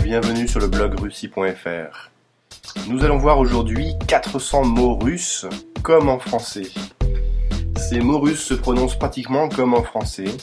bienvenue 0.00 0.46
sur 0.46 0.60
le 0.60 0.68
blog 0.68 1.00
russie.fr. 1.00 2.10
Nous 2.88 3.04
allons 3.04 3.18
voir 3.18 3.38
aujourd'hui 3.38 3.94
400 4.06 4.64
mots 4.64 4.96
russes 4.96 5.46
comme 5.82 6.08
en 6.08 6.18
français. 6.18 6.68
Ces 7.76 8.00
mots 8.00 8.20
russes 8.20 8.44
se 8.44 8.54
prononcent 8.54 8.98
pratiquement 8.98 9.48
comme 9.48 9.74
en 9.74 9.82
français. 9.82 10.36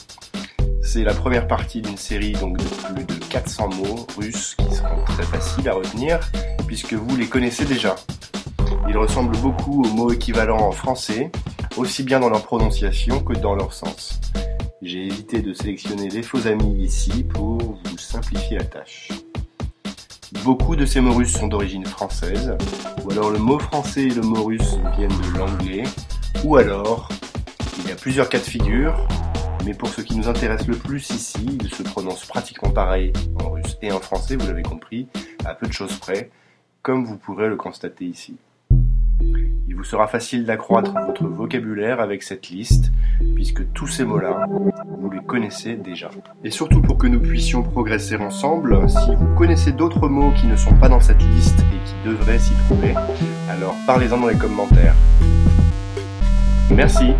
C'est 0.82 1.04
la 1.04 1.14
première 1.14 1.48
partie 1.48 1.80
d'une 1.80 1.96
série 1.96 2.32
donc 2.32 2.58
de 2.58 2.64
plus 2.64 3.04
de 3.04 3.14
400 3.14 3.70
mots 3.70 4.06
russes 4.18 4.56
qui 4.56 4.74
seront 4.74 5.04
très 5.06 5.22
faciles 5.22 5.68
à 5.68 5.74
retenir 5.74 6.20
puisque 6.66 6.92
vous 6.92 7.16
les 7.16 7.26
connaissez 7.26 7.64
déjà. 7.64 7.96
Ils 8.88 8.98
ressemblent 8.98 9.38
beaucoup 9.38 9.84
aux 9.84 9.88
mots 9.88 10.12
équivalents 10.12 10.68
en 10.68 10.72
français, 10.72 11.30
aussi 11.76 12.02
bien 12.02 12.20
dans 12.20 12.28
leur 12.28 12.44
prononciation 12.44 13.20
que 13.20 13.32
dans 13.32 13.54
leur 13.54 13.72
sens. 13.72 14.20
J'ai 14.82 15.06
évité 15.06 15.40
de 15.40 15.54
sélectionner 15.54 16.10
les 16.10 16.22
faux 16.22 16.46
amis 16.46 16.84
ici 16.84 17.24
pour 17.24 17.58
vous 17.58 17.98
simplifier 17.98 18.58
la 18.58 18.64
tâche. 18.64 19.08
Beaucoup 20.44 20.76
de 20.76 20.86
ces 20.86 21.00
mots 21.00 21.14
russes 21.14 21.32
sont 21.32 21.48
d'origine 21.48 21.84
française, 21.84 22.56
ou 23.04 23.10
alors 23.10 23.30
le 23.30 23.38
mot 23.38 23.58
français 23.58 24.04
et 24.04 24.10
le 24.10 24.22
mot 24.22 24.44
russe 24.44 24.76
viennent 24.96 25.10
de 25.10 25.38
l'anglais, 25.38 25.84
ou 26.44 26.56
alors 26.56 27.08
il 27.78 27.88
y 27.88 27.92
a 27.92 27.96
plusieurs 27.96 28.28
cas 28.28 28.38
de 28.38 28.44
figure, 28.44 29.06
mais 29.64 29.74
pour 29.74 29.88
ce 29.88 30.00
qui 30.00 30.16
nous 30.16 30.28
intéresse 30.28 30.66
le 30.68 30.76
plus 30.76 31.10
ici, 31.10 31.58
ils 31.60 31.74
se 31.74 31.82
prononcent 31.82 32.26
pratiquement 32.26 32.70
pareil 32.70 33.12
en 33.42 33.50
russe 33.50 33.76
et 33.82 33.90
en 33.90 34.00
français, 34.00 34.36
vous 34.36 34.46
l'avez 34.46 34.62
compris, 34.62 35.08
à 35.44 35.54
peu 35.54 35.66
de 35.66 35.72
choses 35.72 35.96
près, 35.98 36.30
comme 36.82 37.04
vous 37.04 37.16
pourrez 37.16 37.48
le 37.48 37.56
constater 37.56 38.04
ici. 38.04 38.36
Il 39.76 39.80
vous 39.80 39.84
sera 39.84 40.06
facile 40.06 40.46
d'accroître 40.46 40.94
votre 41.06 41.26
vocabulaire 41.26 42.00
avec 42.00 42.22
cette 42.22 42.48
liste, 42.48 42.92
puisque 43.34 43.70
tous 43.74 43.86
ces 43.86 44.04
mots-là, 44.06 44.46
vous 44.98 45.10
les 45.10 45.20
connaissez 45.20 45.74
déjà. 45.74 46.10
Et 46.42 46.50
surtout 46.50 46.80
pour 46.80 46.96
que 46.96 47.06
nous 47.06 47.20
puissions 47.20 47.62
progresser 47.62 48.16
ensemble, 48.16 48.88
si 48.88 49.14
vous 49.14 49.34
connaissez 49.34 49.72
d'autres 49.72 50.08
mots 50.08 50.32
qui 50.34 50.46
ne 50.46 50.56
sont 50.56 50.74
pas 50.76 50.88
dans 50.88 51.02
cette 51.02 51.22
liste 51.22 51.58
et 51.58 51.86
qui 51.86 52.08
devraient 52.08 52.38
s'y 52.38 52.54
trouver, 52.64 52.94
alors 53.50 53.74
parlez-en 53.86 54.16
dans 54.16 54.28
les 54.28 54.38
commentaires. 54.38 54.94
Merci 56.70 57.12